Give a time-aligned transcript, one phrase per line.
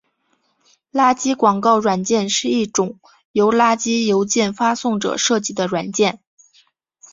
[0.91, 2.97] 垃圾广告软件是一种
[3.33, 6.19] 由垃圾邮件发送者设计的软件。